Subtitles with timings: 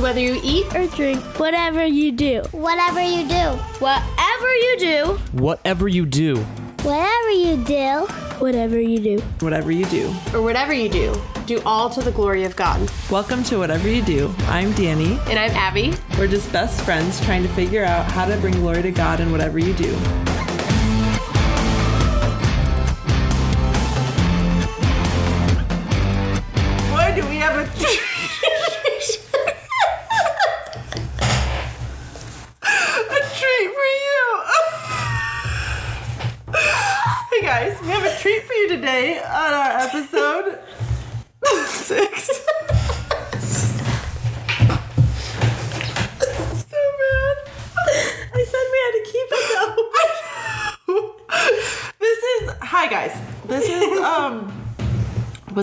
[0.00, 5.18] So whether you eat or drink, Whatever you do, Whatever you do, whatever you do,
[5.34, 6.36] Whatever you do,
[6.80, 8.06] whatever you do,
[8.38, 9.20] whatever you do.
[9.40, 10.08] Whatever you do.
[10.32, 12.90] or whatever you do, do all to the glory of God.
[13.10, 14.34] Welcome to Whatever You Do.
[14.46, 15.18] I'm Danny.
[15.28, 15.92] And I'm Abby.
[16.18, 19.30] We're just best friends trying to figure out how to bring glory to God in
[19.30, 19.94] whatever you do.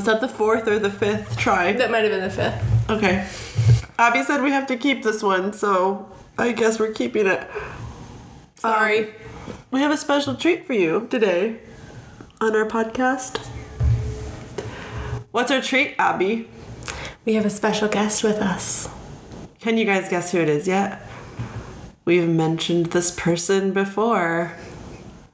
[0.07, 1.73] That the fourth or the fifth try?
[1.73, 2.89] That might have been the fifth.
[2.89, 3.27] Okay.
[3.99, 7.47] Abby said we have to keep this one, so I guess we're keeping it.
[8.55, 9.09] Sorry.
[9.09, 9.13] Um,
[9.71, 11.59] we have a special treat for you today
[12.41, 13.37] on our podcast.
[15.31, 16.49] What's our treat, Abby?
[17.27, 18.87] we have a special guest with us.
[19.59, 21.01] Can you guys guess who it is yet?
[22.05, 24.53] We've mentioned this person before.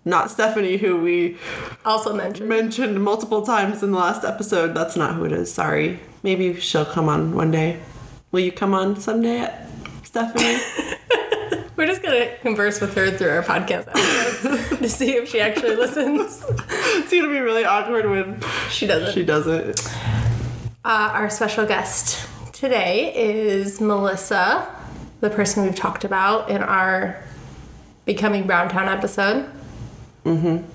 [0.05, 1.37] Not Stephanie, who we
[1.85, 2.49] Also mentioned.
[2.49, 4.73] mentioned multiple times in the last episode.
[4.75, 5.53] That's not who it is.
[5.53, 5.99] Sorry.
[6.23, 7.79] Maybe she'll come on one day.
[8.31, 9.49] Will you come on someday,
[10.03, 10.57] Stephanie?
[11.75, 15.75] We're just gonna converse with her through our podcast episodes to see if she actually
[15.75, 16.43] listens.
[16.47, 19.13] it's gonna be really awkward when She doesn't.
[19.13, 19.81] she doesn't.
[20.85, 24.67] Uh, our special guest today is Melissa,
[25.21, 27.23] the person we've talked about in our
[28.05, 29.49] Becoming Browntown episode.
[30.25, 30.65] Mm-hmm.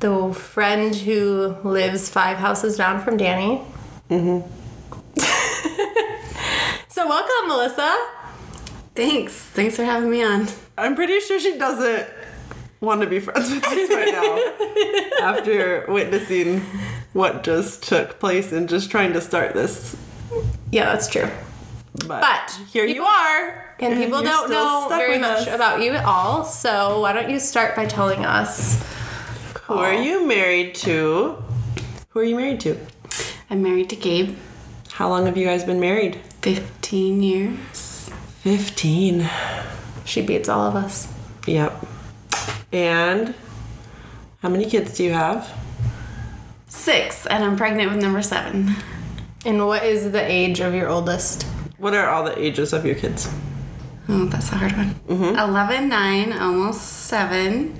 [0.00, 3.60] The friend who lives five houses down from Danny.
[4.10, 4.48] Mm-hmm.
[6.88, 7.96] so welcome, Melissa.
[8.94, 9.34] Thanks.
[9.34, 10.48] Thanks for having me on.
[10.76, 12.08] I'm pretty sure she doesn't
[12.80, 16.60] want to be friends with us right now after witnessing
[17.12, 19.96] what just took place and just trying to start this.
[20.70, 21.28] Yeah, that's true.
[22.06, 23.71] But, But here you people- are.
[23.82, 25.54] And people you're don't know very much us.
[25.54, 26.44] about you at all.
[26.44, 28.82] So why don't you start by telling us
[29.64, 31.42] Who are you married to?
[32.10, 32.78] Who are you married to?
[33.50, 34.36] I'm married to Gabe.
[34.92, 36.20] How long have you guys been married?
[36.42, 38.10] 15 years.
[38.42, 39.28] 15.
[40.04, 41.12] she beats all of us?
[41.46, 41.86] Yep.
[42.72, 43.34] And
[44.42, 45.52] how many kids do you have?
[46.68, 48.74] Six, and I'm pregnant with number seven.
[49.44, 51.44] And what is the age of your oldest?
[51.78, 53.28] What are all the ages of your kids?
[54.08, 54.94] Oh, that's a hard one.
[55.08, 55.38] Mm-hmm.
[55.38, 57.78] 11, 9, almost 7,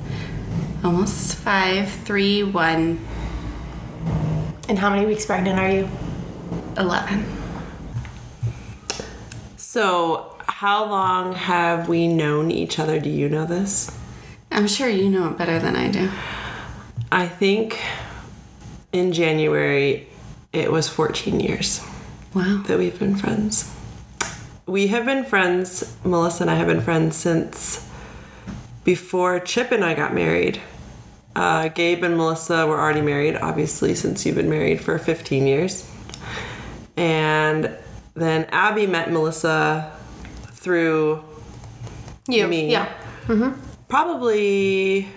[0.85, 3.07] almost 5, 3, 1,
[4.69, 5.89] And how many weeks pregnant are you?
[6.79, 7.25] 11.
[9.57, 13.01] So, how long have we known each other?
[13.01, 13.91] Do you know this?
[14.51, 16.11] I'm sure you know it better than I do.
[17.11, 17.81] I think
[18.93, 20.07] in January
[20.53, 21.81] it was 14 years
[22.35, 22.63] Wow.
[22.67, 23.75] that we've been friends.
[24.67, 27.89] We have been friends, Melissa and I have been friends since
[28.85, 30.61] before Chip and I got married.
[31.35, 35.91] Uh, Gabe and Melissa were already married, obviously, since you've been married for 15 years.
[36.97, 37.77] And
[38.15, 39.91] then Abby met Melissa
[40.53, 41.25] through
[42.29, 42.47] You.
[42.47, 42.71] Me.
[42.71, 42.93] Yeah.
[43.89, 45.09] probably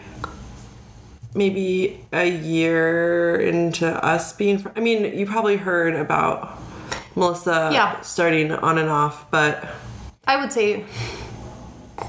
[1.35, 6.57] maybe a year into us being fr- I mean, you probably heard about
[7.15, 8.01] Melissa Yeah.
[8.01, 9.63] starting on and off, but
[10.27, 10.83] I would say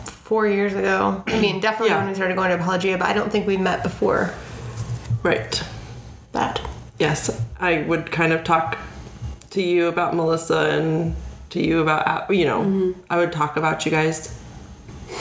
[0.06, 1.22] four years ago.
[1.27, 1.99] I mean, definitely Yeah.
[1.99, 4.33] when we started going to Apologia, but I don't think we met before
[5.22, 5.62] right.
[6.33, 6.61] that.
[6.99, 8.78] Yes, I would kind of talk
[9.50, 11.15] to you about Melissa and
[11.50, 14.37] to you about you know, I would talk about you guys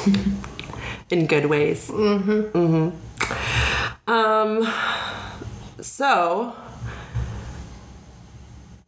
[1.09, 1.89] in good ways.
[1.89, 2.51] Mhm.
[2.51, 2.91] Mhm.
[4.07, 4.67] Um
[5.81, 6.53] so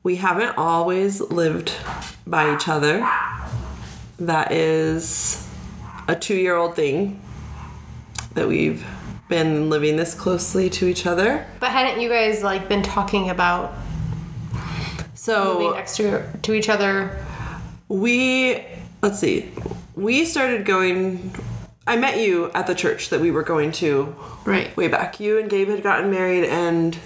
[0.08, 1.74] we haven't always lived
[2.26, 3.06] by each other.
[4.20, 5.46] That is
[6.08, 7.20] a 2-year-old thing
[8.34, 8.86] that we've
[9.28, 11.46] been living this closely to each other.
[11.60, 13.74] But hadn't you guys like been talking about
[15.14, 17.26] So moving next to to each other?
[17.90, 18.64] we
[19.02, 19.50] let's see
[19.96, 21.34] we started going
[21.86, 24.14] i met you at the church that we were going to
[24.44, 24.76] Right.
[24.76, 26.98] way back you and gabe had gotten married and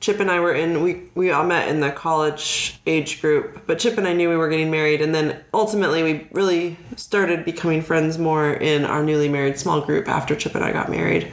[0.00, 3.78] chip and i were in we we all met in the college age group but
[3.78, 7.82] chip and i knew we were getting married and then ultimately we really started becoming
[7.82, 11.32] friends more in our newly married small group after chip and i got married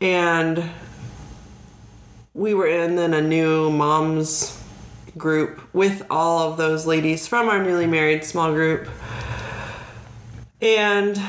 [0.00, 0.70] and
[2.34, 4.60] we were in then a new mom's
[5.16, 8.88] group with all of those ladies from our newly married small group.
[10.62, 11.20] And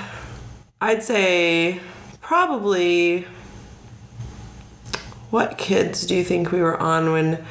[0.80, 1.80] I'd say
[2.22, 3.26] probably
[5.32, 7.44] what kids do you think we were on when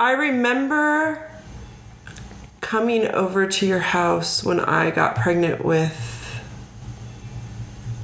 [0.00, 1.30] I remember
[2.60, 6.40] coming over to your house when I got pregnant with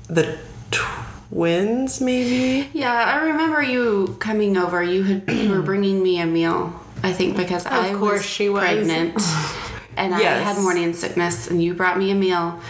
[0.09, 0.39] the
[0.71, 4.83] twins maybe Yeah, I remember you coming over.
[4.83, 6.79] You had you were bringing me a meal.
[7.03, 8.63] I think because I course was she was.
[8.63, 9.15] pregnant,
[9.97, 12.61] and I had morning sickness, and you brought me a meal.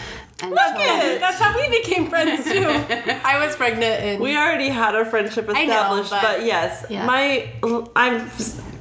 [0.41, 1.19] And Look so- it.
[1.21, 2.65] That's how we became friends too.
[3.23, 6.85] I was pregnant and we already had a friendship I know, established but- but, yes
[6.89, 7.05] Yeah.
[7.05, 7.49] my
[7.95, 8.29] i'm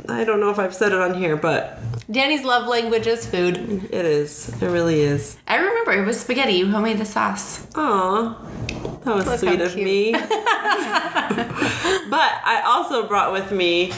[0.09, 1.79] i don't know if i've said it on here but
[2.11, 3.57] Danny's love language is food.
[3.91, 6.53] it is it really is I remember it was spaghetti.
[6.53, 7.67] You homemade the sauce.
[7.77, 8.37] Aw,
[9.05, 9.85] that was Look sweet of cute.
[9.87, 10.13] me.
[10.13, 10.23] but
[12.45, 13.93] I also brought with me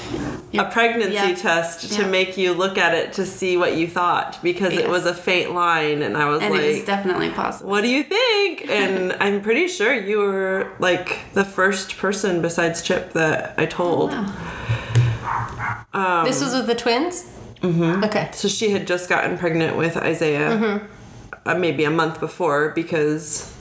[0.55, 1.37] a pregnancy Yep.
[1.39, 2.11] test to Yep.
[2.11, 5.53] make you look at it to see what you thought because it was a faint
[5.55, 7.71] line, and I was And like, it was definitely possible.
[7.71, 12.81] "What do you think?" And I'm pretty sure you were like the first person besides
[12.83, 14.13] Chip that I told.
[15.95, 16.25] Wow.
[16.25, 17.25] this was with the twins?
[17.63, 18.05] Mm-hmm.
[18.05, 18.29] Okay.
[18.33, 20.81] So she had just gotten pregnant with Isaiah
[21.45, 23.53] uh, maybe a month before because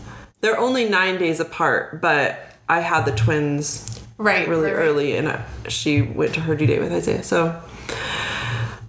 [0.41, 4.47] they're only nine days apart, but I had the twins Right.
[4.47, 7.23] really right, early and uh, she went to her due date with Isaiah.
[7.23, 7.61] So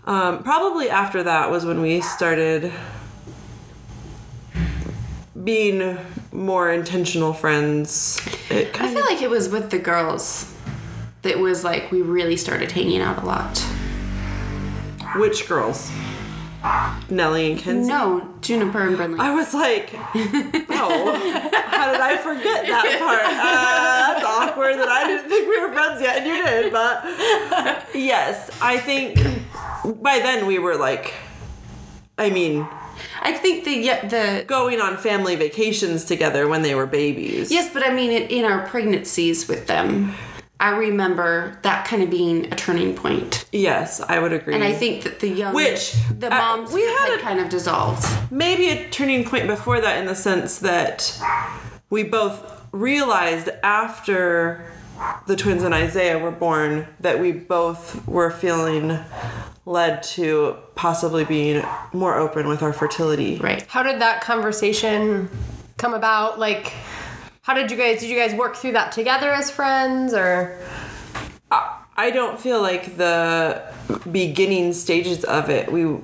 [0.05, 2.73] um, probably after that was when we started
[5.43, 5.99] being
[6.33, 8.21] more intentional friends.
[8.51, 10.53] It I feel like it was with the girls
[11.23, 13.59] that was like we really started hanging out a lot.
[15.17, 15.91] which girls?
[17.11, 17.89] Nellie and Kenzie?
[17.89, 19.19] No, Juniper and Brinley.
[19.21, 20.01] I was like, oh,
[21.67, 23.23] how did I forget that part?
[23.25, 26.73] Uh, that's awkward that I didn't think we were friends yet, and you did.
[26.73, 27.05] But
[27.95, 29.17] yes, I think
[30.03, 31.15] by then we were like,
[32.19, 32.67] I mean,
[33.23, 37.51] I think the yeah, the going on family vacations together when they were babies.
[37.51, 40.15] yes, but I mean it in our pregnancies with them.
[40.59, 43.47] I remember that kind of being a turning point.
[43.53, 44.55] Yes, I would agree.
[44.55, 47.41] And I think that the young Which, the uh, moms we had, had a- kind
[47.41, 48.07] of dissolved.
[48.33, 51.21] maybe a turning point before that in the sense that
[51.91, 54.65] we both realized after
[55.27, 58.99] the twins and Isaiah were born that we both were feeling
[59.67, 61.63] led to possibly being
[61.93, 63.37] more open with our fertility.
[63.37, 63.67] Right.
[63.69, 65.29] How did that conversation
[65.77, 66.39] come about?
[66.39, 66.73] Like,
[67.47, 70.59] how did you guys, did you guys work through that together as friends or?
[71.99, 73.63] I don't feel like the
[74.11, 75.97] beginning stages of it we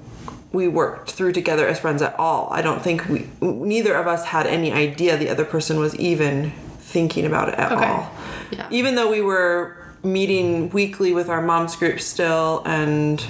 [0.53, 2.49] we worked through together as friends at all.
[2.51, 6.53] I don't think we neither of us had any idea the other person was even
[6.79, 7.85] thinking about it at Okay.
[7.85, 8.11] all.
[8.53, 8.69] Yeah.
[8.71, 13.25] Even though we were meeting weekly with our mom's group still and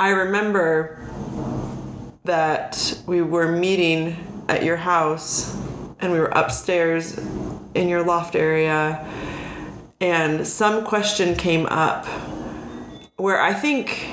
[0.00, 0.98] I remember
[2.24, 4.16] that we were meeting
[4.48, 5.56] at your house
[6.00, 7.18] and we were upstairs
[7.74, 9.06] in your loft area
[10.00, 12.06] and some question came up
[13.16, 14.08] where I think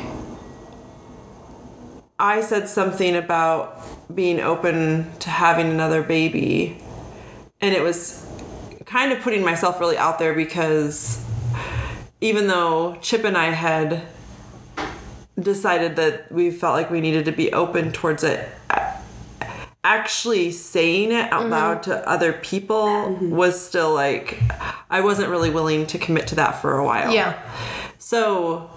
[2.20, 3.82] I said something about
[4.14, 6.82] being open to having another baby.
[7.62, 8.28] And it was
[8.86, 11.24] kind of putting myself really out there because
[12.20, 14.02] even though Chip and I had
[15.40, 18.50] decided that we felt like we needed to be open towards it,
[19.88, 21.92] actually saying it out loud mm-hmm.
[21.92, 23.30] to other people mm-hmm.
[23.30, 24.40] was still like,
[24.90, 27.14] I wasn't really willing to commit to that for a while.
[27.14, 27.42] Yeah.
[27.98, 28.70] So,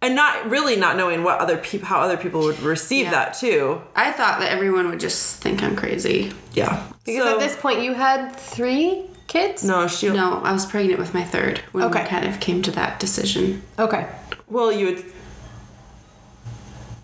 [0.00, 3.10] and not really not knowing what other people, how other people would receive Yeah.
[3.12, 3.82] that too.
[3.94, 6.32] I thought that everyone would just think I'm crazy.
[6.54, 6.82] Yeah.
[7.04, 9.62] Because So- at this point you had three kids?
[9.62, 10.08] no, she.
[10.08, 12.02] No, I was pregnant with my third when Okay.
[12.02, 13.62] we kind of came to that decision.
[13.78, 14.06] Okay.
[14.48, 15.04] Well, you would.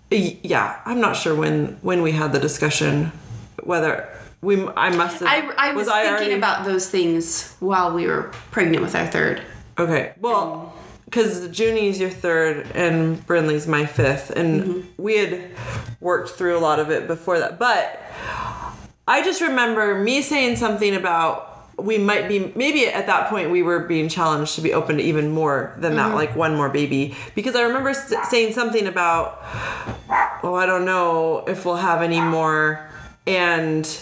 [0.09, 3.11] Yeah, I'm not sure when when we had the discussion,
[3.65, 4.09] whether
[4.41, 4.67] we.
[4.67, 5.27] I must have.
[5.27, 9.41] I, I was, thinking already- about those things while we were pregnant with our third.
[9.77, 10.73] Okay, well,
[11.05, 15.01] because Junie's your third and Brinley's my fifth, and mm-hmm.
[15.01, 15.51] we had
[15.99, 17.59] worked through a lot of it before that.
[17.59, 17.99] But
[19.07, 23.63] I just remember me saying something about we might be maybe at that point we
[23.63, 26.15] were being challenged to be open to even more than that, mm-hmm.
[26.15, 27.15] like one more baby.
[27.35, 29.39] Because I remember s- saying something about,
[30.43, 32.87] oh, I don't know if we'll have any more,
[33.27, 33.99] and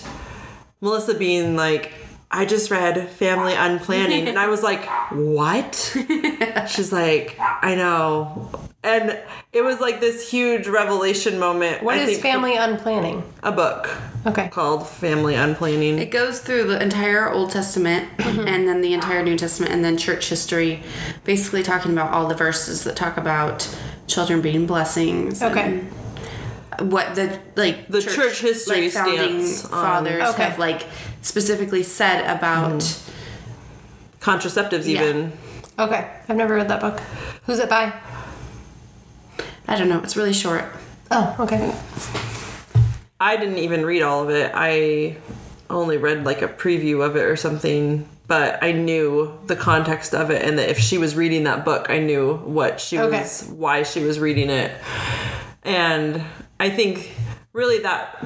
[0.82, 1.94] Melissa being like,
[2.34, 4.28] I just read Family Unplanning.
[4.28, 5.76] and I was like, what?
[6.70, 8.50] She's like, I know.
[8.84, 9.20] And
[9.54, 11.84] it was like this huge revelation moment.
[11.84, 13.22] What I is think, family unplanning?
[13.44, 13.90] A book
[14.26, 14.48] Okay.
[14.50, 16.00] called Family Unplanning.
[16.00, 18.48] It goes through the entire Old Testament mm-hmm.
[18.48, 20.82] and then the entire New Testament and then church history,
[21.26, 23.68] basically talking about all the verses that talk about
[24.08, 25.44] children being blessings.
[25.44, 25.80] Okay.
[25.80, 25.92] and
[26.90, 29.70] What the like The church history like founding stance on-
[30.06, 30.44] fathers Okay.
[30.44, 30.84] have like
[31.22, 32.80] specifically said about.
[32.82, 33.12] Mm-hmm.
[34.22, 35.02] Contraceptives, Yeah.
[35.04, 35.32] even.
[35.80, 36.08] Okay.
[36.30, 37.00] I've never read that book.
[37.48, 37.92] Who's it by?
[39.68, 40.00] I don't know.
[40.04, 40.66] It's really short.
[41.10, 41.74] Oh, okay.
[43.20, 44.52] I didn't even read all of it.
[44.54, 45.18] I
[45.72, 50.30] only read like a preview of it or something, but I knew the context of
[50.30, 53.22] it and that if she was reading that book, I knew what she Okay.
[53.22, 54.72] was why she was reading it.
[55.64, 56.22] And
[56.62, 57.12] I think
[57.54, 58.24] really that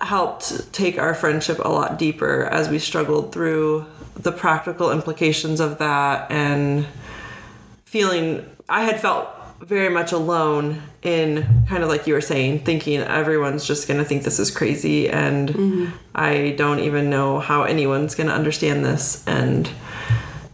[0.00, 3.84] helped take our friendship a lot deeper as we struggled through
[4.16, 6.86] the practical implications of that and
[7.84, 9.28] feeling I had felt
[9.60, 14.22] very much alone in kind of like you were saying, thinking everyone's just gonna think
[14.22, 15.96] this is crazy and mm-hmm.
[16.14, 19.68] I don't even know how anyone's gonna understand this and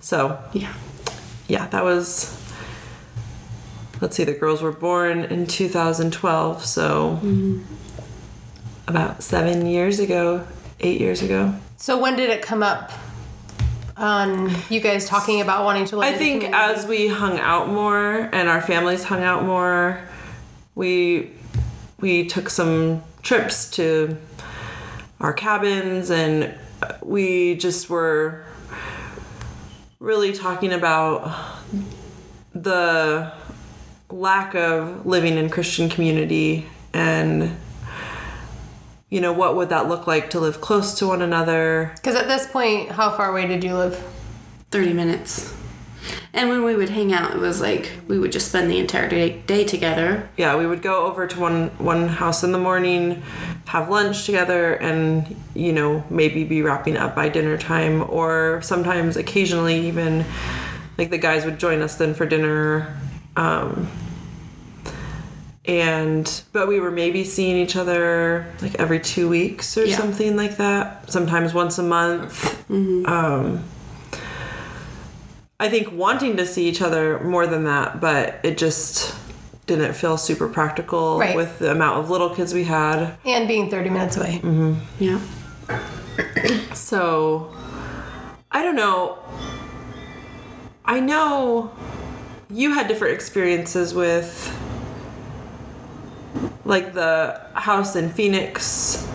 [0.00, 0.73] so Yeah.
[1.47, 2.39] yeah, that was
[4.00, 7.62] let's see, the girls were born in 2012, so mm-hmm.
[8.88, 10.47] about seven years ago,
[10.80, 11.54] eight years ago.
[11.76, 12.92] So when did it come up
[13.97, 17.38] on you guys talking about wanting to live I in the think as we hung
[17.38, 20.00] out more and our families hung out more,
[20.75, 21.33] we
[22.00, 24.16] we took some trips to
[25.21, 26.54] our cabins and
[27.02, 28.45] we just were
[29.99, 31.30] really talking about
[32.54, 33.30] the
[34.12, 37.57] lack of living in Christian community and
[39.09, 42.29] you know what would that look like to live close to one another Because at
[42.29, 44.02] this point, how far away did you live?
[44.71, 45.55] 30 minutes.
[46.33, 49.09] And when we would hang out, it was like we would just spend the entire
[49.09, 50.29] day, day together.
[50.37, 53.23] yeah, we would go over to one one house in the morning,
[53.67, 59.17] have lunch together, and you know maybe be wrapping up by dinner time, or sometimes
[59.17, 60.25] occasionally even
[60.97, 62.97] like the guys would join us then for dinner.
[63.37, 63.88] Um,
[65.66, 69.96] and but we were maybe seeing each other like every two weeks or Yeah.
[69.96, 71.10] something like that.
[71.10, 72.68] Sometimes once a month.
[72.70, 73.64] Um,
[75.60, 79.14] I think wanting to see each other more than that, but it just
[79.66, 81.37] didn't feel super practical Right.
[81.37, 83.12] with the amount of little kids we had.
[83.25, 84.40] And being 30 minutes away.
[84.42, 84.75] mm-hmm.
[84.99, 85.20] Yeah.
[86.75, 87.52] So
[88.50, 89.18] I don't know.
[90.84, 91.70] I know
[92.50, 94.57] you had different experiences with
[96.64, 99.07] like the house in Phoenix.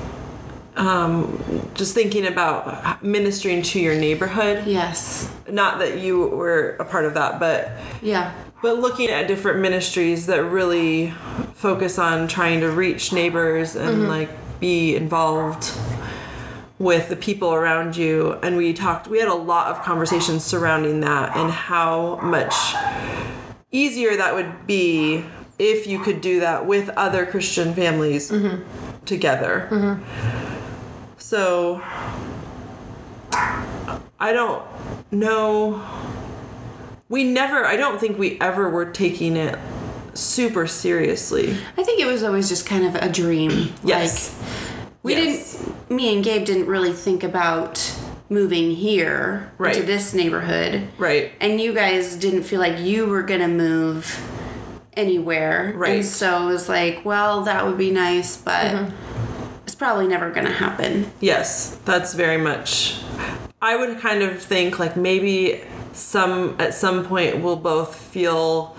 [0.75, 4.65] Um, just thinking about ministering to your neighborhood.
[4.68, 5.32] Yes.
[5.50, 8.34] Not that you were a part of that, but Yeah.
[8.62, 11.13] but looking at different ministries that really
[11.54, 15.72] focus on trying to reach neighbors and like be involved
[16.77, 21.00] with the people around you and we talked we had a lot of conversations surrounding
[21.00, 22.53] that and how much
[23.72, 25.24] easier that would be
[25.58, 28.62] if you could do that with other christian families mm-hmm.
[29.05, 30.01] together mm-hmm.
[31.17, 31.82] so
[34.20, 34.62] i don't
[35.12, 35.82] know
[37.08, 39.58] we never i don't think we ever were taking it
[40.13, 43.74] super seriously I think it was always just kind of a dream.
[43.84, 44.34] Yes.
[44.34, 44.48] Like,
[45.03, 45.58] we Yes.
[45.58, 47.94] didn't, me and Gabe didn't really think about
[48.30, 49.75] moving here Right.
[49.75, 50.88] to this neighborhood.
[50.98, 54.20] right And you guys didn't feel like you were going to move
[54.94, 55.74] anywhere.
[55.75, 55.98] Right.
[55.98, 58.96] And so it was like, well, that would be nice, but Mm-hmm.
[59.65, 61.12] it's probably never going to happen.
[61.20, 63.00] Yes, that's very much.
[63.62, 65.62] I would kind of think like maybe
[65.94, 68.75] some at some point we'll both feel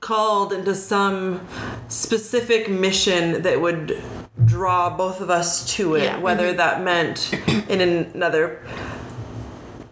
[0.00, 1.46] called into some
[1.88, 4.00] specific mission that would
[4.44, 6.18] draw both of us to it, Yeah.
[6.18, 6.56] whether mm-hmm.
[6.56, 7.32] that meant
[7.68, 8.60] in another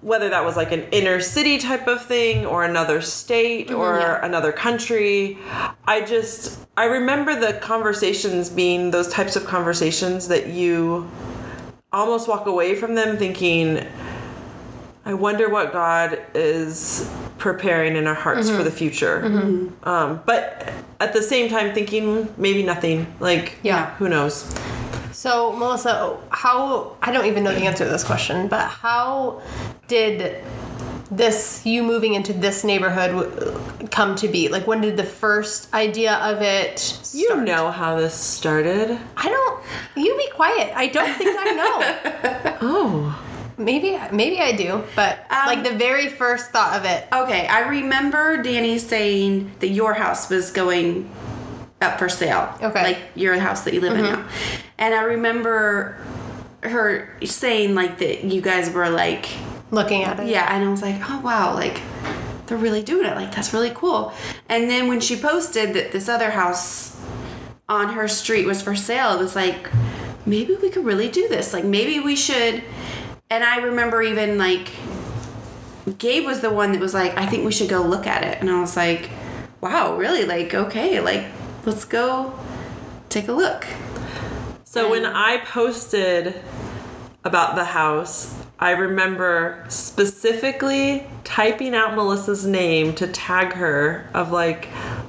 [0.00, 3.98] whether that was like an inner city type of thing or another state mm-hmm, or
[3.98, 4.24] yeah.
[4.24, 5.36] another country.
[5.86, 11.10] I just I remember the conversations being those types of conversations that you
[11.92, 13.84] almost walk away from them thinking
[15.04, 19.24] I wonder what God is preparing in our hearts for the future.
[19.84, 23.06] Um, but at the same time thinking maybe nothing.
[23.20, 23.90] Like Yeah.
[23.96, 24.52] who knows?
[25.12, 29.40] So, Melissa, how I don't even know the answer to this question, but how
[29.88, 30.44] did
[31.10, 34.48] this you moving into this neighborhood come to be?
[34.48, 36.98] Like, when did the first idea of it?
[37.14, 37.44] You start?
[37.46, 38.98] know how this started.
[39.16, 39.64] I don't.
[39.96, 40.72] You be quiet.
[40.76, 42.58] I don't think I know.
[42.60, 43.24] Oh.
[43.58, 47.06] Maybe, maybe I do, but like um, the very first thought of it.
[47.12, 51.10] Okay, I remember Danny saying that your house was going
[51.80, 52.56] up for sale.
[52.62, 52.82] Okay.
[52.82, 54.22] Like your house that you live in mm-hmm.
[54.22, 54.28] now.
[54.78, 55.98] And I remember
[56.62, 59.28] her saying like that you guys were like
[59.70, 60.28] Looking at it.
[60.28, 61.80] yeah, and I was like, oh wow, like
[62.46, 63.14] they're really doing it.
[63.14, 64.12] Like that's really cool.
[64.48, 66.98] And then when she posted that this other house
[67.68, 69.68] on her street was for sale, it was like
[70.26, 71.52] maybe we could really do this.
[71.52, 72.62] Like maybe we should.
[73.30, 74.70] And I remember even like
[75.98, 78.40] Gabe was the one that was like, I think we should go look at it.
[78.40, 79.10] And I was like,
[79.60, 80.24] wow, really?
[80.24, 81.26] Like, okay, like,
[81.64, 82.38] let's go
[83.08, 83.66] take a look.
[84.64, 86.42] So when I posted
[87.24, 94.68] about the house, I remember specifically typing out Melissa's name to tag her of like,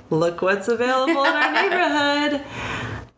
[0.09, 1.51] look what's available in our
[2.31, 2.45] neighborhood.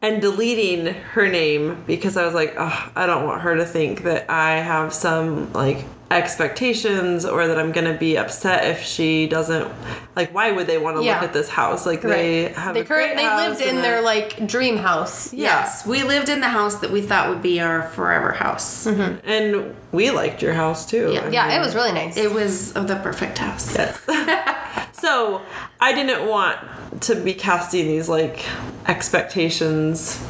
[0.02, 4.04] And deleting her name because I was like, oh, I don't want her to think
[4.04, 5.86] that I have some like
[6.18, 9.72] expectations or that I'm gonna be upset if she doesn't
[10.16, 11.16] like why would they want to Yeah.
[11.16, 11.86] look at this house?
[11.86, 15.34] Like they have they a great they house lived in their like dream house.
[15.34, 15.62] Yeah.
[15.62, 18.86] Yes, we lived in the house that we thought would be our forever house.
[18.86, 19.28] Mm-hmm.
[19.30, 21.12] and we liked your house too.
[21.14, 21.22] Yeah.
[21.26, 22.18] I Yeah, mean- it was really nice.
[22.18, 23.76] It was the perfect house.
[23.78, 24.00] Yes.
[24.94, 25.42] so
[25.80, 26.58] I didn't want
[27.02, 28.46] to be casting these like
[28.88, 30.24] expectations.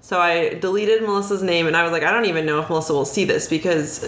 [0.00, 2.94] So I deleted Melissa's name and I was like, I don't even know if Melissa
[2.94, 4.04] will see this because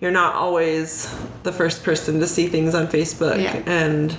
[0.00, 3.42] you're not always the first person to see things on Facebook.
[3.42, 3.62] Yeah.
[3.66, 4.16] And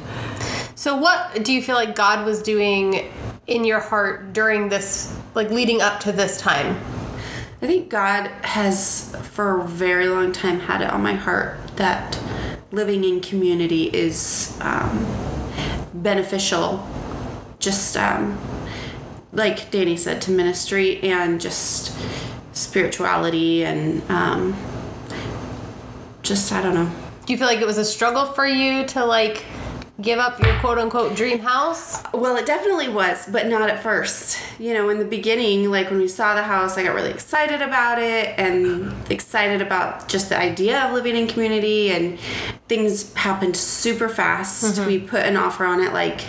[0.76, 3.12] So what do you feel like God was doing
[3.48, 6.80] in your heart during this like leading up to this time?
[7.64, 12.20] I think God has, for a very long time, had it on my heart that
[12.72, 15.06] living in community is um,
[15.94, 16.88] beneficial.
[17.60, 18.40] Just um,
[19.32, 21.96] like Danny said, to ministry and just
[22.54, 24.54] spirituality and um,
[26.32, 26.90] just, I don't know.
[27.26, 29.44] Do you feel like it was a struggle for you to like
[30.02, 32.02] give up your quote unquote dream house?
[32.14, 34.40] Well, it definitely was, but not at first.
[34.58, 37.62] You know, in the beginning, like when we saw the house, I got really excited
[37.62, 42.18] about it and excited about just the idea of living in community, and
[42.70, 44.80] things happened super fast.
[44.88, 46.22] We put an offer on it like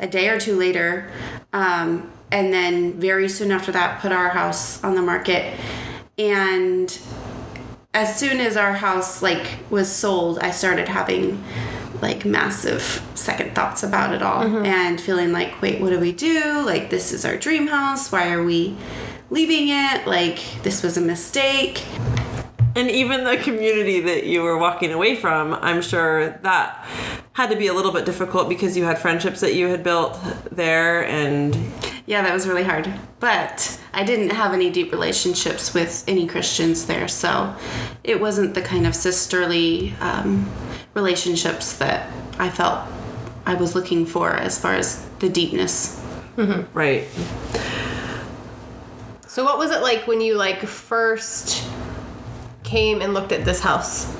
[0.00, 1.12] a day or two later,
[1.52, 5.60] um, and then very soon after that, put our house on the market.
[6.18, 6.98] And
[7.94, 11.42] as soon as our house like was sold, I started having
[12.00, 14.64] like massive second thoughts about it all mm-hmm.
[14.64, 16.62] and feeling like, wait, what do we do?
[16.64, 18.10] Like this is our dream house.
[18.10, 18.76] Why are we
[19.30, 20.06] leaving it?
[20.06, 21.84] Like this was a mistake.
[22.74, 26.86] and even the community that you were walking away from, I'm sure that
[27.34, 30.18] had to be a little bit difficult because you had friendships that you had built
[30.50, 31.54] there and
[32.06, 32.92] Yeah, that was really hard.
[33.20, 37.54] But I didn't have any deep relationships with any Christians there, so
[38.02, 40.50] it wasn't the kind of sisterly um,
[40.94, 42.88] relationships that I felt
[43.46, 46.00] I was looking for as far as the deepness.
[46.72, 47.06] right.
[49.26, 51.66] So what was it like when you like first
[52.64, 54.14] came and looked at this house?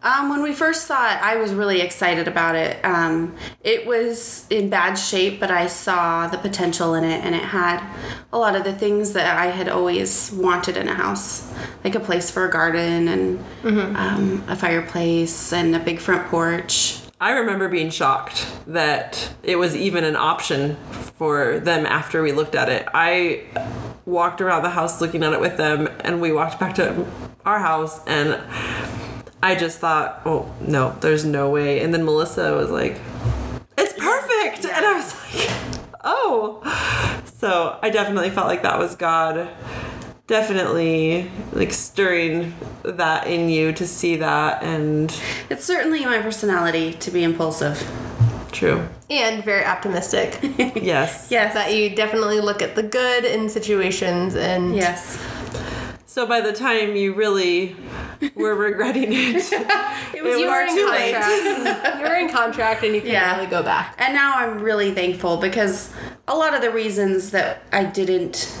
[0.00, 2.84] Um, when we first saw it, I was really excited about it.
[2.84, 3.34] Um,
[3.64, 7.82] it was in bad shape, but I saw the potential in it, and it had
[8.32, 12.00] a lot of the things that I had always wanted in a house, like a
[12.00, 13.44] place for a garden and
[13.96, 17.00] um, a fireplace and a big front porch.
[17.20, 22.54] I remember being shocked that it was even an option for them after we looked
[22.54, 22.86] at it.
[22.94, 23.42] I
[24.06, 27.04] walked around the house looking at it with them, and we walked back to
[27.44, 28.40] our house, and
[29.42, 31.80] I just thought, oh, no, there's no way.
[31.80, 33.00] And then Melissa was like,
[33.76, 34.64] it's perfect.
[34.64, 35.50] And I was like,
[36.04, 37.24] oh.
[37.38, 39.48] So I definitely felt like that was God
[40.26, 47.10] definitely like stirring that in you to see that and It's certainly my personality to
[47.10, 47.78] be impulsive.
[48.52, 50.38] true And very optimistic.
[50.76, 51.54] yes Yes.
[51.54, 55.16] that you definitely look at the good in situations and yes.
[56.18, 57.76] So by the time you really
[58.34, 59.36] were regretting it,
[60.12, 61.14] It was It you were in too late.
[61.14, 61.96] contract.
[62.00, 63.36] you were in contract and you can't Yeah.
[63.36, 63.94] really go back.
[63.98, 65.92] And now I'm really thankful because
[66.26, 68.52] a lot of the reasons that I didn't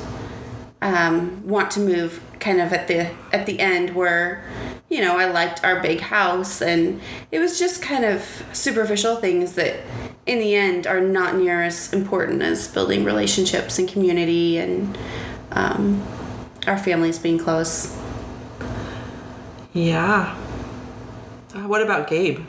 [0.82, 4.40] um, want to move kind of at the at the end were
[4.88, 7.00] you know I liked our big house and
[7.32, 9.80] it was just kind of superficial things that
[10.26, 14.96] in the end are not near as important as building relationships and community and
[15.50, 16.06] um,
[16.68, 17.96] our families being close.
[19.72, 20.36] yeah.
[21.54, 22.40] Uh, What about Gabe?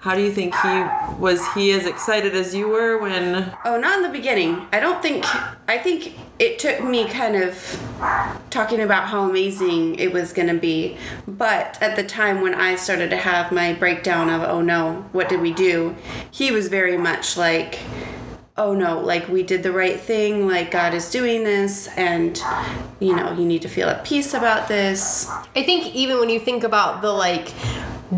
[0.00, 0.84] How do you think he
[1.18, 1.40] was?
[1.54, 3.52] He as excited as you were when?
[3.64, 4.66] Oh, not in the beginning.
[4.72, 5.24] I don't think.
[5.66, 7.52] I think it took me kind of
[8.48, 10.96] talking about how amazing it was going to be.
[11.26, 15.28] But at the time when I started to have my breakdown of, oh no, what
[15.28, 15.96] did we do?
[16.30, 17.80] He was very much like,
[18.58, 22.40] oh no, like we did the right thing, like God is doing this, and
[23.00, 25.30] you know, you need to feel at peace about this.
[25.56, 27.54] I think even when you think about the like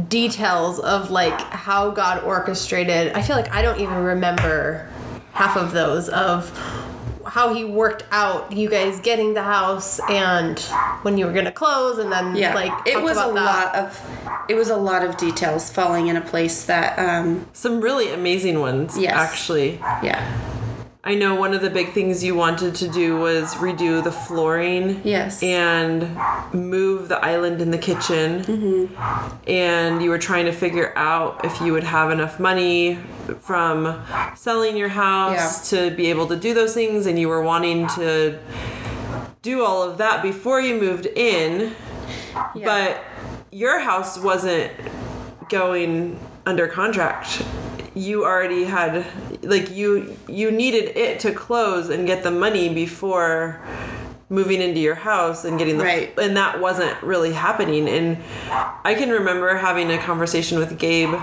[0.08, 3.12] details of like how God orchestrated.
[3.12, 4.88] I feel like I don't even remember
[5.32, 6.50] half of those of
[7.30, 10.58] how he worked out you guys getting the house and
[11.02, 13.34] when you were gonna close and then Yeah, like it talk was a that.
[13.34, 14.00] lot of
[14.48, 18.58] it was a lot of details falling in a place that um Some really amazing
[18.60, 19.14] ones, Yes.
[19.14, 19.78] actually.
[20.02, 20.20] yeah
[21.02, 25.00] I know one of the big things you wanted to do was redo the flooring.
[25.02, 25.42] Yes.
[25.42, 26.14] And
[26.52, 28.42] move the island in the kitchen.
[28.42, 29.50] Mm-hmm.
[29.50, 32.96] And you were trying to figure out if you would have enough money
[33.38, 34.02] from
[34.36, 37.06] selling your house to be able to do those things.
[37.06, 38.38] And you were wanting to
[39.40, 41.74] do all of that before you moved in.
[42.54, 43.02] But
[43.50, 44.72] your house wasn't
[45.48, 47.42] going under contract
[47.94, 49.04] you already had
[49.42, 53.60] like you you needed it to close and get the money before
[54.28, 56.16] moving into your house and getting the Right.
[56.18, 58.18] and that wasn't really happening and
[58.84, 61.14] i can remember having a conversation with gabe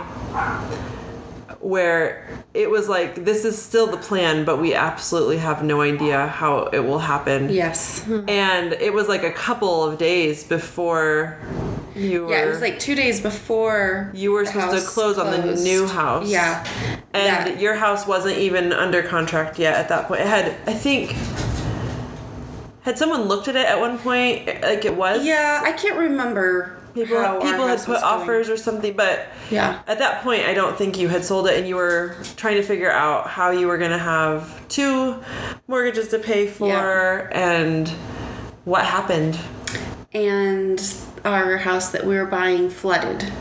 [1.68, 6.28] where it was like this is still the plan but we absolutely have no idea
[6.28, 7.50] how it will happen.
[7.50, 8.08] Yes.
[8.28, 11.38] And it was like a couple of days before
[11.94, 15.30] you were yeah it was like two days before you were supposed to close on
[15.32, 16.30] the new house.
[16.30, 16.66] Yeah.
[17.14, 20.22] And that- your house wasn't even under contract yet at that point.
[20.22, 21.12] It had i think
[22.84, 24.46] had someone looked at it at one point?
[24.62, 25.26] Like it was?
[25.26, 28.04] Yeah i can't remember people, how people had put was going.
[28.22, 29.82] offers or something but Yeah.
[29.88, 32.64] at that point i don't think you had sold it and you were trying to
[32.64, 35.22] figure out how you were going to have two
[35.68, 37.30] mortgages to pay for Yeah.
[37.32, 37.90] and
[38.66, 39.38] what happened
[40.14, 40.82] and
[41.26, 43.32] our house that we were buying flooded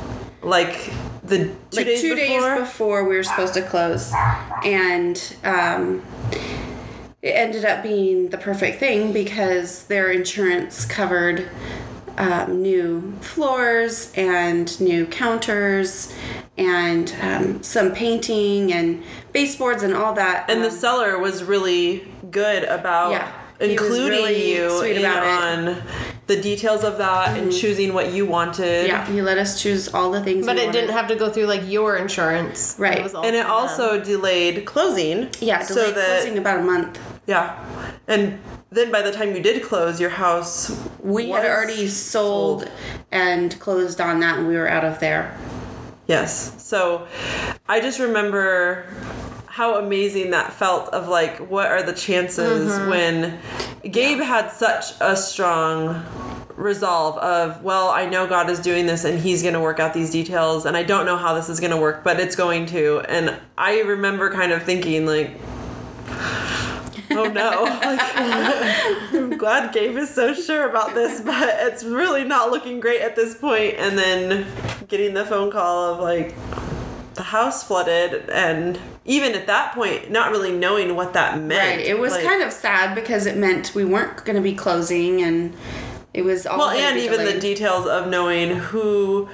[0.42, 0.90] like
[1.24, 4.12] the two like days two before days before we were supposed to close
[4.64, 6.02] and um,
[7.22, 11.48] it ended up being the perfect thing because their insurance covered
[12.18, 16.14] um, new floors and new counters
[16.56, 19.02] and um, some painting and
[19.32, 24.54] baseboards and all that and the um, seller was really good about Yeah, including really
[24.54, 25.26] you sweet in about it.
[25.26, 25.78] Mm-hmm.
[25.80, 25.82] on
[26.26, 28.86] the details of that and choosing what you wanted.
[28.88, 31.28] yeah he let us choose all the things But we it didn't have to go
[31.30, 32.74] through like your insurance.
[32.78, 32.98] Right.
[32.98, 34.04] It was all And it also them.
[34.06, 35.28] delayed closing.
[35.40, 37.64] yeah so delayed that closing about a month yeah,
[38.06, 38.38] and
[38.70, 42.70] then by the time you did close, your house we had already sold,
[43.10, 45.36] and closed on that and we were out of there.
[46.06, 46.62] Yes.
[46.62, 47.06] So
[47.68, 48.86] I just remember
[49.46, 52.90] how amazing that felt of like what are the chances Mm-hmm.
[52.90, 53.38] when
[53.90, 56.04] Gabe had such a strong
[56.56, 59.94] resolve of well I know God is doing this and he's going to work out
[59.94, 62.66] these details and I don't know how this is going to work but it's going
[62.66, 63.00] to.
[63.08, 65.38] And I remember kind of thinking like
[67.16, 72.50] oh no like, I'm glad Gabe is so sure about this but it's really not
[72.50, 73.46] looking great at this point.
[73.46, 74.46] point and then
[74.88, 76.34] getting the phone call of like
[77.14, 81.86] the house flooded and even at that point not really knowing what that meant Right.
[81.86, 85.22] It was like- kind of sad because it meant we weren't going to be closing
[85.22, 85.54] and
[86.12, 89.28] it was all well and be even the details of knowing who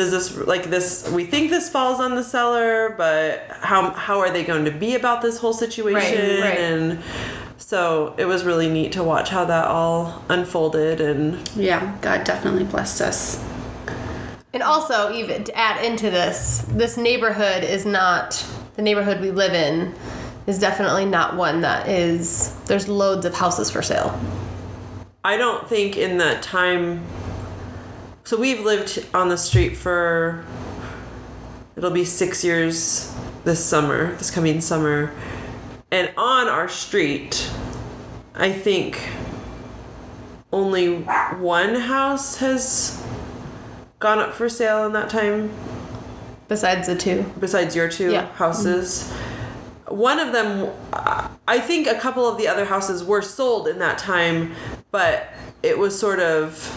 [0.00, 4.30] does this like this we think this falls on the seller but how how are
[4.30, 6.50] they going to be about this whole situation right.
[6.50, 6.58] right.
[6.58, 7.02] and
[7.70, 12.64] so it was really neat to watch how that all unfolded and Yeah, God definitely
[12.64, 13.44] blessed us.
[14.52, 19.52] And also, even to add into this, this neighborhood is not the neighborhood we live
[19.52, 19.94] in.
[20.48, 22.56] Is definitely not one that is.
[22.64, 24.18] There's loads of houses for sale.
[25.22, 27.04] I don't think in that time.
[28.24, 30.44] So we've lived on the street for.
[31.76, 35.12] It'll be six years this summer, this coming summer.
[35.90, 37.50] And on our street,
[38.34, 39.00] I think
[40.52, 43.02] only one house has
[43.98, 45.50] gone up for sale in that time,
[46.48, 48.26] Besides the two, besides your two Yeah.
[48.32, 49.08] houses.
[49.86, 50.68] One of them,
[51.46, 54.54] I think a couple of the other houses were sold in that time,
[54.90, 55.28] but
[55.62, 56.68] it was sort of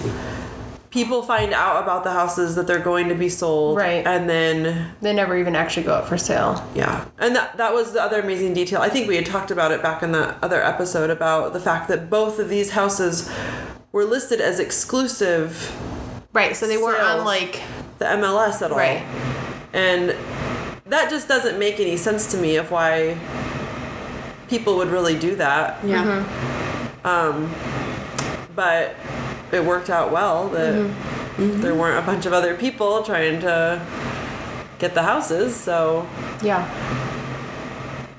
[0.94, 4.06] people find out about the houses that they're going to be sold, Right.
[4.06, 6.64] And then they never even actually go up for sale.
[6.76, 8.80] yeah, and that that was the other amazing detail.
[8.80, 11.88] I think we had talked about it back in the other episode about the fact
[11.90, 13.30] that both of these houses
[13.92, 15.52] were listed as exclusive
[16.32, 16.56] Right.
[16.56, 17.62] So they weren't on like.
[18.00, 18.78] the MLS at all.
[18.78, 19.04] Right.
[19.74, 20.16] And
[20.86, 23.18] that just doesn't make any sense to me of why
[24.48, 25.84] people would really do that.
[25.86, 26.26] Yeah.
[27.04, 28.54] Mm-hmm.
[28.56, 28.96] But
[29.54, 30.74] it worked out well that
[31.34, 31.62] Mm-hmm.
[31.62, 33.82] there weren't a bunch of other people trying to
[34.78, 35.56] get the houses.
[35.56, 36.08] So
[36.44, 36.64] Yeah.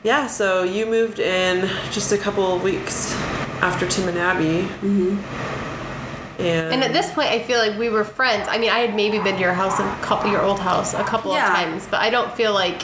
[0.02, 3.12] yeah, so you moved in just a couple of weeks
[3.62, 4.68] after Tim and Abby.
[6.36, 8.48] And, And at this point, I feel like we were friends.
[8.50, 11.04] I mean, I had maybe been to your house, a couple, your old house, a
[11.04, 11.46] couple Yeah.
[11.48, 12.82] of times, but I don't feel like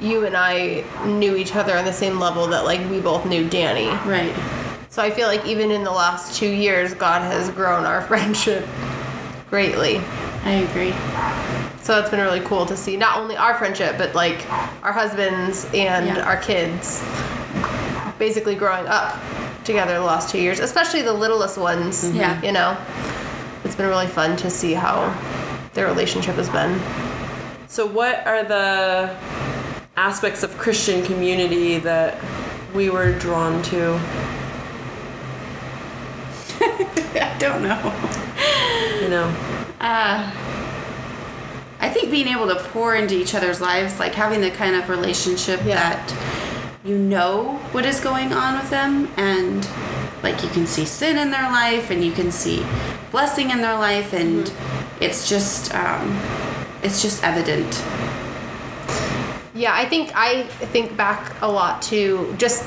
[0.00, 3.48] you and I knew each other on the same level that like we both knew
[3.48, 3.88] Danny.
[4.06, 4.34] Right.
[4.94, 8.64] So I feel like even in the last two years, God has grown our friendship
[9.50, 9.96] greatly.
[10.44, 10.92] I agree.
[11.82, 14.48] So it's been really cool to see not only our friendship, but like
[14.84, 16.20] our husbands and Yeah.
[16.20, 17.02] our kids
[18.20, 19.20] basically growing up
[19.64, 22.04] together the last two years, especially the littlest ones.
[22.04, 22.16] Mm-hmm.
[22.16, 22.40] Yeah.
[22.42, 22.76] You know,
[23.64, 25.12] it's been really fun to see how
[25.72, 26.80] their relationship has been.
[27.66, 29.18] So, what are the
[29.96, 32.16] aspects of Christian community that
[32.72, 34.00] we were drawn to?
[37.20, 37.92] I don't know.
[39.00, 39.34] You know,
[41.80, 44.88] I think being able to pour into each other's lives, like having the kind of
[44.88, 45.74] relationship Yeah.
[45.74, 46.14] that
[46.84, 49.66] you know what is going on with them and
[50.22, 52.62] like you can see sin in their life and you can see
[53.10, 54.52] blessing in their life and
[55.00, 56.18] it's just um,
[56.82, 57.82] it's just evident.
[59.54, 62.64] Yeah, I think I think back a lot to just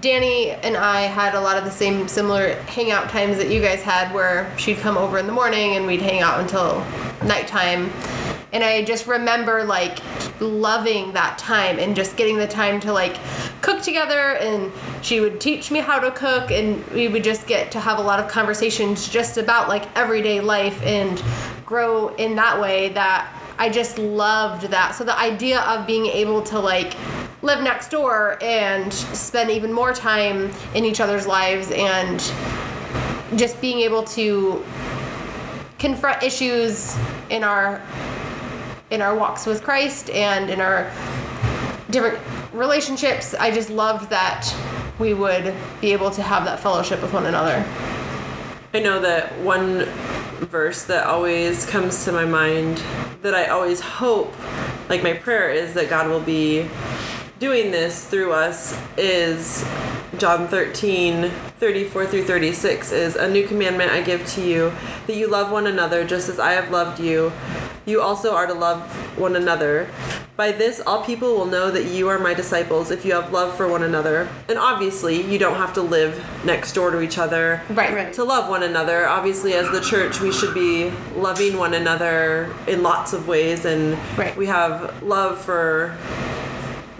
[0.00, 3.82] Danny and I had a lot of the same similar hangout times that you guys
[3.82, 6.84] had where she'd come over in the morning and we'd hang out until
[7.26, 7.90] nighttime.
[8.52, 10.00] And I just remember like
[10.40, 13.18] loving that time and just getting the time to like
[13.62, 14.70] cook together and
[15.00, 18.02] she would teach me how to cook and we would just get to have a
[18.02, 21.22] lot of conversations just about like everyday life and
[21.64, 24.94] grow in that way that I just loved that.
[24.94, 26.94] So the idea of being able to like
[27.42, 32.18] live next door and spend even more time in each other's lives and
[33.38, 34.64] just being able to
[35.78, 36.96] confront issues
[37.30, 37.80] in our
[38.90, 40.90] in our walks with Christ and in our
[41.90, 42.18] different
[42.52, 43.34] relationships.
[43.34, 44.52] I just loved that
[44.98, 47.64] we would be able to have that fellowship with one another.
[48.74, 49.84] I know that one
[50.46, 52.82] verse that always comes to my mind
[53.22, 54.32] that I always hope,
[54.88, 56.68] like my prayer is that God will be
[57.38, 59.64] doing this through us is
[60.18, 64.72] John 13, 34 through 36 is a new commandment I give to you
[65.06, 67.32] that you love one another just as I have loved you.
[67.86, 68.82] You also are to love
[69.16, 69.88] one another.
[70.36, 73.56] By this, all people will know that you are my disciples if you have love
[73.56, 74.28] for one another.
[74.48, 77.92] And obviously, you don't have to live next door to each other Right.
[77.92, 78.12] Right.
[78.12, 79.08] to love one another.
[79.08, 83.96] Obviously, as the church, we should be loving one another in lots of ways, and
[84.16, 84.36] Right.
[84.36, 85.96] we have love for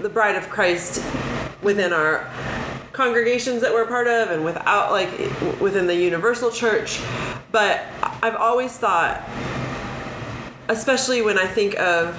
[0.00, 1.04] the bride of Christ
[1.62, 2.28] within our
[2.92, 5.10] congregations that we're part of, and without like
[5.60, 7.00] within the universal church.
[7.52, 7.84] But
[8.22, 9.22] I've always thought,
[10.68, 12.18] especially when I think of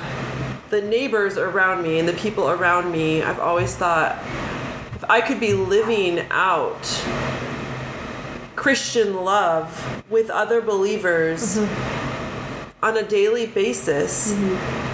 [0.69, 4.17] the neighbors around me and the people around me, I've always thought
[4.95, 6.83] if I could be living out
[8.55, 12.85] Christian love with other believers mm-hmm.
[12.85, 14.88] on a daily basis, mm-hmm.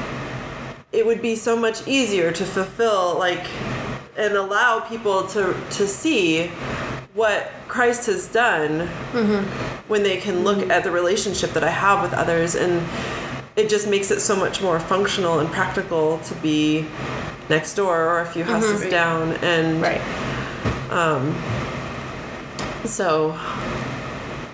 [0.95, 3.45] It would be so much easier to fulfill like
[4.17, 6.47] and allow people to to see
[7.13, 8.87] what Christ has done
[9.87, 12.81] when they can look at the relationship that I have with others and
[13.55, 16.85] it just makes it so much more functional and practical to be
[17.49, 20.01] next door or a few houses down and Right.
[20.91, 21.33] um
[22.85, 23.31] so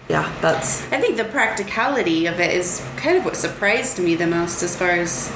[0.09, 4.27] yeah that's I think the practicality of it is kind of what surprised me the
[4.27, 5.31] most as far as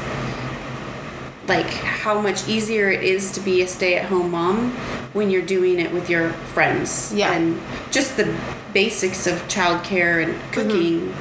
[1.47, 4.71] like how much easier it is to be a stay-at-home mom
[5.13, 7.33] when you're doing it with your friends Yeah.
[7.33, 7.59] and
[7.91, 8.33] just the
[8.73, 11.13] basics of childcare and cooking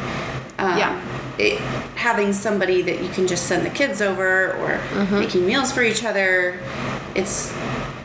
[0.59, 1.01] um, Yeah.
[1.39, 1.59] it,
[1.97, 6.05] having somebody that you can just send the kids over or making meals for each
[6.05, 6.59] other
[7.15, 7.53] it's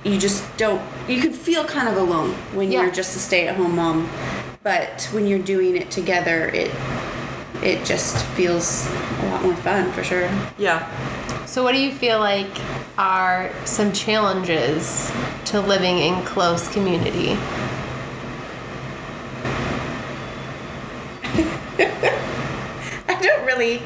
[0.04, 2.84] you just don't you can feel kind of alone when Yeah.
[2.84, 4.10] you're just a stay-at-home mom
[4.64, 6.72] but when you're doing it together it
[7.64, 8.88] it just feels
[9.22, 10.88] a lot more fun for sure yeah
[11.60, 12.48] So, what do you feel like
[12.98, 15.12] are some challenges
[15.48, 17.32] to living in close community?
[23.10, 23.82] i don't really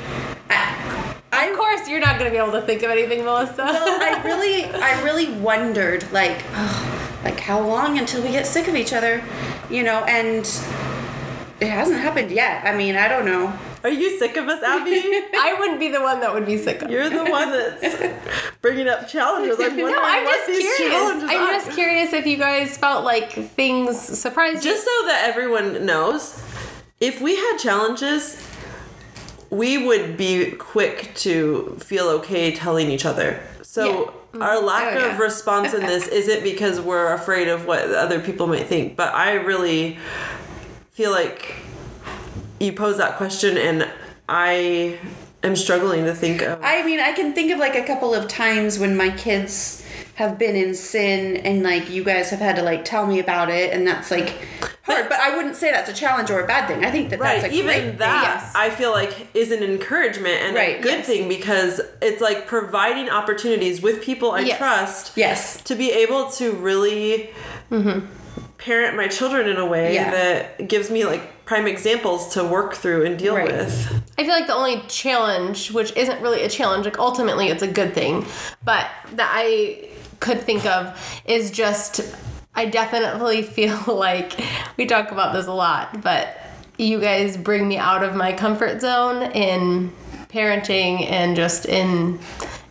[0.52, 3.64] I, Of course, you're not going to be able to think of anything, Melissa.
[3.64, 8.68] well, I really, I really wondered, like, oh, like how long until we get sick
[8.68, 9.24] of each other,
[9.72, 10.04] you know?
[10.04, 10.46] And
[11.60, 12.64] it hasn't happened yet.
[12.68, 13.52] I mean, I don't know.
[13.84, 14.92] Are you sick of us abby
[15.38, 18.14] I wouldn't be the one that would be sick of You're the one that's
[18.62, 19.60] bringing up challenges.
[19.60, 21.24] I'm No, I'm just curious.
[21.24, 21.52] I'm are.
[21.52, 24.72] just curious if you guys felt like things surprised you.
[24.72, 26.42] Just so that everyone knows,
[27.00, 28.42] if we had challenges,
[29.50, 33.40] we would be quick to feel okay telling each other.
[33.62, 34.42] So mm-hmm.
[34.42, 35.14] our lack Oh, yeah.
[35.14, 39.14] of response in this isn't because we're afraid of what other people might think, but
[39.14, 40.00] I really
[40.92, 41.56] feel like
[42.64, 43.90] you pose that question, and
[44.30, 45.00] I
[45.44, 46.60] am struggling to think of.
[46.64, 50.38] I mean, I can think of like a couple of times when my kids have
[50.38, 53.74] been in sin and like you guys have had to like tell me about it
[53.74, 54.30] and that's like
[54.84, 57.20] hard but i wouldn't say that's a challenge or a bad thing i think that
[57.20, 58.54] Right, that's a even that Yes.
[58.56, 61.08] I feel like is an encouragement and Right, a good yes.
[61.08, 64.58] thing because it's like providing opportunities with people I Yes.
[64.60, 67.32] trust yes to be able to really
[67.72, 68.06] mm-hmm.
[68.64, 70.10] Parent my children in a way Yeah.
[70.12, 73.52] that gives me like prime examples to work through and deal Right.
[73.52, 74.02] with.
[74.18, 77.68] I feel like the only challenge, which isn't really a challenge, like ultimately it's a
[77.68, 78.26] good thing,
[78.64, 79.90] but that I
[80.22, 82.02] could think of is just
[82.56, 84.40] I definitely feel like
[84.78, 86.38] we talk about this a lot, but
[86.78, 89.92] you guys bring me out of my comfort zone in
[90.30, 92.18] parenting and just in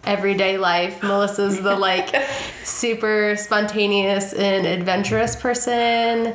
[0.04, 1.02] everyday life.
[1.02, 2.14] Melissa's the like
[2.64, 6.34] super spontaneous and adventurous person.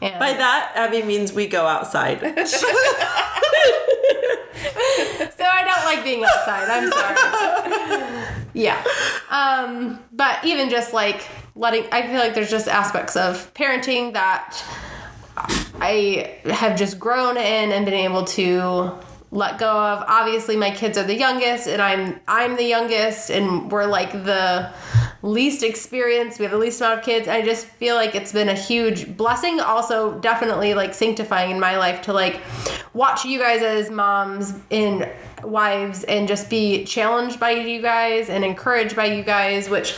[0.00, 2.22] And By that, Abby means we go outside.
[5.36, 6.68] So I don't like being outside.
[6.68, 8.42] I'm sorry.
[8.54, 8.82] yeah.
[9.30, 14.60] Um, but even just like letting, I feel like there's just aspects of parenting that
[15.80, 18.92] I have just grown in and been able to
[19.30, 20.04] let go of.
[20.08, 24.72] Obviously, my kids are the youngest, and I'm I'm the youngest, and we're like the
[25.22, 26.38] least experienced.
[26.38, 27.28] We have the least amount of kids.
[27.28, 29.60] I just feel like it's been a huge blessing.
[29.60, 32.40] Also, definitely like sanctifying in my life to like
[32.94, 35.08] watch you guys as moms and
[35.42, 39.94] wives and just be challenged by you guys and encouraged by you guys, which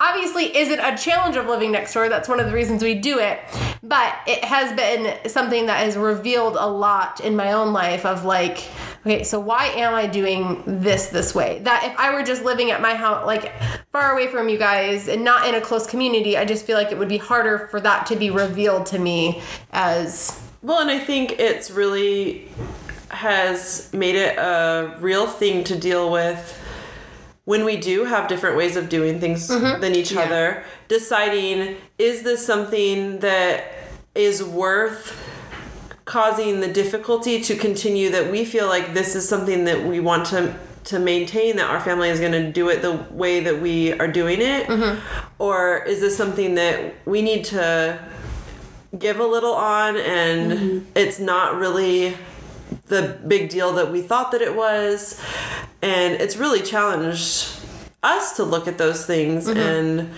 [0.00, 2.08] obviously isn't a challenge of living next door.
[2.08, 3.38] That's one of the reasons we do it.
[3.82, 8.24] But it has been something that has revealed a lot in my own life of
[8.24, 8.64] like,
[9.06, 11.60] okay, so why am I doing this this way?
[11.60, 13.52] That if I were just living at my house, like
[13.92, 16.92] far away from you guys and not in a close community, I just feel like
[16.92, 21.00] it would be harder for that to be revealed to me as Well, and I
[21.00, 22.48] think it's really
[23.12, 26.58] has made it a real thing to deal with
[27.44, 29.80] when we do have different ways of doing things mm-hmm.
[29.80, 30.64] than each other.
[30.88, 33.64] Deciding is this something that
[34.14, 35.18] is worth
[36.04, 40.26] causing the difficulty to continue that we feel like this is something that we want
[40.26, 43.92] to to maintain that our family is going to do it the way that we
[43.92, 44.66] are doing it?
[44.66, 44.98] Mm-hmm.
[45.38, 48.00] Or is this something that we need to
[48.98, 50.78] give a little on and mm-hmm.
[50.96, 52.16] it's not really
[52.92, 55.20] the big deal that we thought that it was.
[55.80, 57.48] And it's really challenged
[58.02, 59.58] us to look at those things mm-hmm.
[59.58, 60.10] and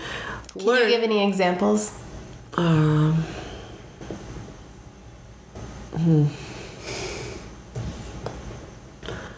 [0.53, 0.83] Can learn.
[0.83, 1.97] you give any examples?
[2.57, 3.13] Um,
[5.93, 6.25] hmm.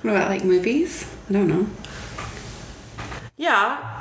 [0.02, 1.10] what about like movies?
[1.30, 1.68] I don't know.
[3.38, 3.94] Yeah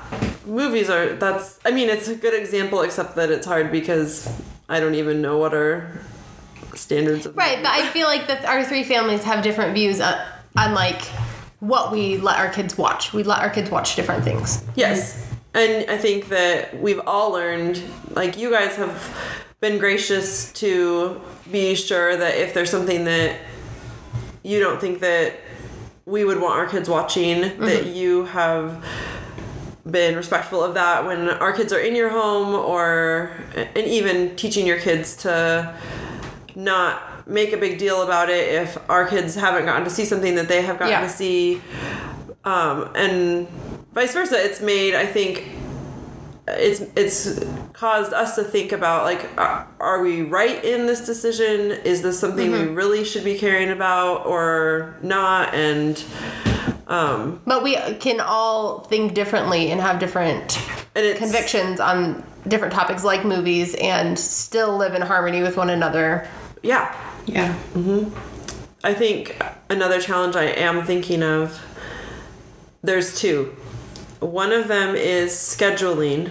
[0.46, 4.32] movies are that's i mean it's a good example except that it's hard because
[4.68, 5.90] i don't even know what our
[6.76, 10.26] standards of Right, but I feel like that our three families have different views uh,
[10.56, 11.02] on, on like
[11.60, 13.12] what we let our kids watch.
[13.12, 14.62] We let our kids watch different things.
[14.74, 15.30] Yes.
[15.54, 19.16] And I think that we've all learned, like, you guys have
[19.60, 23.40] been gracious to be sure that if there's something that
[24.42, 25.32] you don't think that
[26.04, 27.92] we would want our kids watching, that mm-hmm.
[27.92, 28.84] you have
[29.90, 34.66] been respectful of that when our kids are in your home or and even teaching
[34.66, 35.74] your kids to
[36.56, 40.34] not make a big deal about it if our kids haven't gotten to see something
[40.34, 41.02] that they have gotten Yeah.
[41.02, 41.60] to see
[42.44, 43.46] um, and
[43.92, 45.44] vice versa it's made i think
[46.48, 52.02] it's it's caused us to think about like are, we right in this decision is
[52.02, 56.04] this something we really should be caring about or not and
[56.86, 60.58] um But we can all think differently and have different
[60.94, 66.28] and convictions on different topics like movies and still live in harmony with one another.
[66.66, 66.94] Yeah
[67.26, 68.10] yeah Mm-hmm.
[68.84, 69.36] I think
[69.68, 71.60] another challenge I am thinking of,
[72.82, 73.56] there's two.
[74.20, 76.30] One of them is scheduling.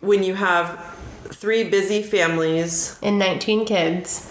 [0.00, 4.30] When you have three busy families And 19 kids.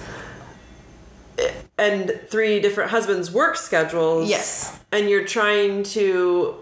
[1.78, 4.30] and three different husbands' work schedules.
[4.30, 4.80] Yes.
[4.92, 6.56] And you're trying to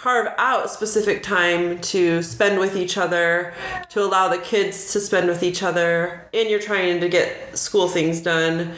[0.00, 3.52] carve out specific time to spend with each other,
[3.90, 7.88] to allow the kids to spend with each other, and you're trying to get school
[7.88, 8.74] things done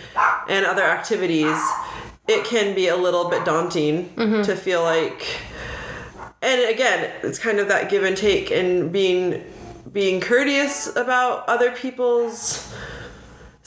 [0.48, 1.58] and other activities.
[2.26, 4.42] It can be a little bit daunting mm-hmm.
[4.42, 5.26] to feel like
[6.42, 9.44] and again, it's kind of that give and take and being
[9.92, 12.72] being courteous about other people's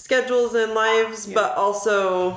[0.04, 2.34] schedules and lives, but also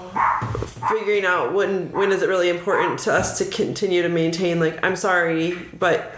[0.89, 4.79] figuring out when when is it really important to us to continue to maintain like
[4.85, 6.15] I'm sorry, but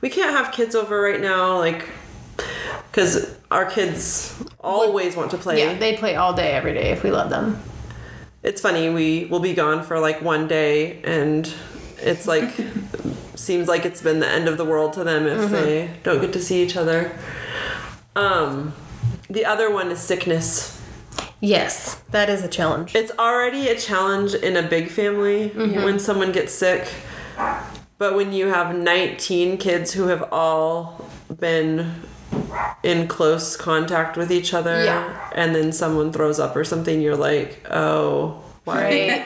[0.00, 1.88] we can't have kids over right now like
[2.92, 5.58] cuz our kids always want to play.
[5.58, 7.60] Yeah, they play all day, every day if we let them.
[8.44, 11.52] it's funny we will be gone for like one day and
[11.98, 12.48] it's like
[13.34, 16.32] seems like it's been the end of the world to them if they don't get
[16.32, 17.10] to see each other
[18.14, 18.72] um
[19.28, 20.75] the other one is sickness
[21.40, 22.94] Yes, that is a challenge.
[22.94, 25.82] it's already a challenge in a big family mm-hmm.
[25.84, 26.88] when someone gets sick
[27.98, 31.08] but when you have 19 kids who have all
[31.40, 32.02] been
[32.82, 35.30] in close contact with each other Yeah.
[35.34, 39.24] and then someone throws up or something you're like oh why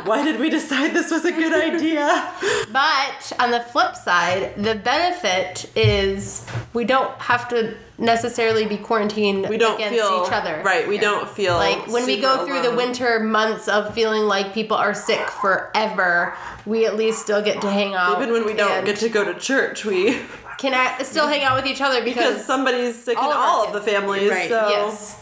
[0.04, 2.32] why did we decide this was a good idea
[2.72, 9.48] but on the flip side, the benefit is we don't have to necessarily be quarantined
[9.48, 10.62] we don't against feel each other.
[10.64, 14.22] right we don't feel Like when we go super through the winter months of feeling
[14.22, 16.34] like people are sick forever,
[16.64, 18.16] we at least still get to hang out.
[18.20, 20.20] even when we don't get to go to church we
[20.58, 23.36] can act, still hang out with each other because, because somebody's sick in all of
[23.36, 25.20] all of the families Right, so yes,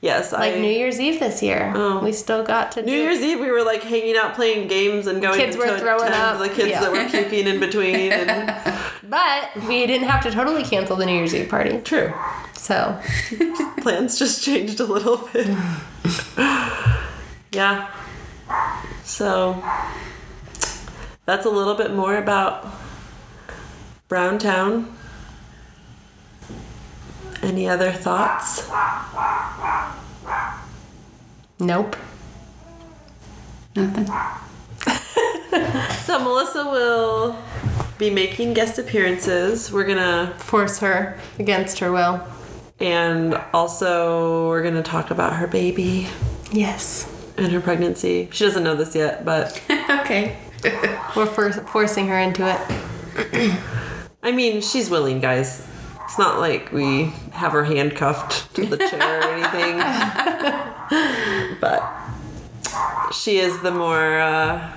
[0.00, 1.98] yes like I, New Year's Eve this year, Oh.
[2.00, 2.96] we still got to New do.
[2.96, 6.14] Year's Eve, we were like hanging out playing games and going Kids were throwing tend
[6.14, 6.80] up, to the kids yeah.
[6.80, 8.12] that were puking in between.
[8.12, 8.30] And
[9.08, 12.12] But we didn't have to totally cancel the New Year's Eve party, true,
[12.52, 13.00] so
[13.80, 15.46] plans just changed a little bit.
[17.52, 17.90] yeah.
[19.04, 19.62] So
[21.24, 22.66] that's a little bit more about
[24.08, 24.94] Browntown.
[27.42, 28.68] Any other thoughts?
[31.60, 31.96] nope.
[33.74, 34.08] Nothing.
[36.08, 37.36] So Melissa will
[37.98, 39.72] be making guest appearances.
[39.72, 42.20] We're gonna Force her against her will.
[42.80, 46.06] and also we're gonna talk about her baby
[46.52, 48.28] Yes, and her pregnancy.
[48.32, 50.36] She doesn't know this yet, but okay.
[51.14, 53.58] we're for- forcing her into it.
[54.22, 55.66] I mean, she's willing, guys.
[56.04, 59.78] It's not like we have her handcuffed to the chair or anything.
[61.60, 61.82] but
[63.12, 64.18] she is the more.
[64.18, 64.72] Uh,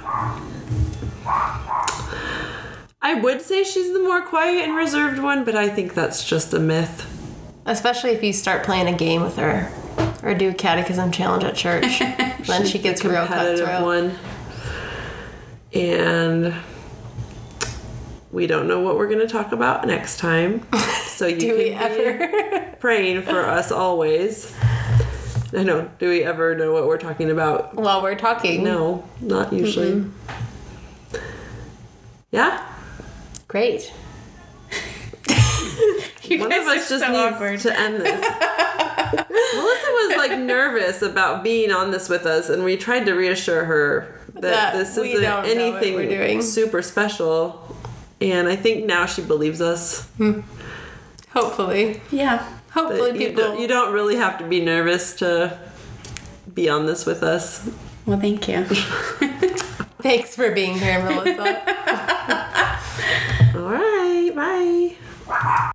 [3.02, 6.54] I would say she's the more quiet and reserved one, but I think that's just
[6.54, 7.08] a myth.
[7.66, 9.72] Especially if you start playing a game with her
[10.24, 12.00] or do a catechism challenge at church.
[12.48, 13.84] then she gets real cutthroat.
[13.84, 14.16] one.
[15.74, 16.54] And
[18.32, 20.66] we don't know what we're going to talk about next time.
[21.12, 22.76] So you Do can we be ever?
[22.80, 24.52] praying for us always.
[25.56, 25.88] I know.
[26.00, 27.76] Do we ever know what we're talking about?
[27.76, 28.64] While we're talking.
[28.64, 30.06] No, not usually.
[32.32, 32.66] Yeah.
[33.52, 33.92] Great.
[36.24, 37.60] You One guys of us are just so needs awkward.
[37.62, 38.22] to end this.
[39.54, 43.66] Melissa was like nervous about being on this with us, and we tried to reassure
[43.66, 46.42] her that, That this isn't don't know what anything we're doing.
[46.42, 47.76] super special.
[48.22, 50.06] And I think now she believes us.
[50.18, 50.40] Hmm.
[51.32, 52.00] Hopefully.
[52.12, 52.38] Yeah.
[52.38, 53.44] That Hopefully you, people.
[53.44, 55.60] don't, you don't really have to be nervous to
[56.54, 57.70] be on this with us.
[58.06, 58.64] Well, thank you.
[60.02, 62.48] Thanks for being here, Melissa.
[64.42, 65.71] Bye.